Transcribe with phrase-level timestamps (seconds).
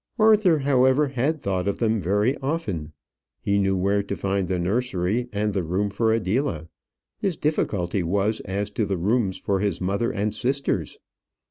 [0.17, 2.91] Arthur, however, had thought of them very often.
[3.39, 6.69] He knew where to find the nursery, and the room for Adela.
[7.19, 10.97] His difficulty was as to the rooms for his mother and sisters.